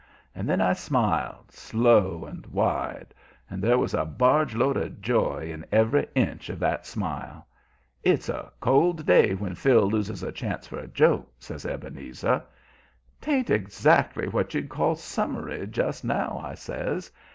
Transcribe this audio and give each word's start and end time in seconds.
And 0.33 0.49
then 0.49 0.61
I 0.61 0.73
smiled, 0.73 1.51
slow 1.51 2.25
and 2.25 2.43
wide; 2.47 3.13
there 3.51 3.77
was 3.77 3.93
a 3.93 4.03
barge 4.03 4.55
load 4.55 4.75
of 4.75 4.99
joy 4.99 5.51
in 5.53 5.63
every 5.71 6.01
half 6.15 6.17
inch 6.17 6.49
of 6.49 6.57
that 6.57 6.87
smile. 6.87 7.45
"It's 8.01 8.27
a 8.27 8.51
cold 8.61 9.05
day 9.05 9.35
when 9.35 9.53
Phil 9.53 9.87
loses 9.87 10.23
a 10.23 10.31
chance 10.31 10.65
for 10.65 10.79
a 10.79 10.87
joke," 10.87 11.31
says 11.37 11.67
Ebenezer. 11.67 12.41
"'Tain't 13.21 13.51
exactly 13.51 14.27
what 14.27 14.55
you'd 14.55 14.69
call 14.69 14.95
summery 14.95 15.67
just 15.67 16.03
now," 16.03 16.41
I 16.43 16.55
says. 16.55 17.11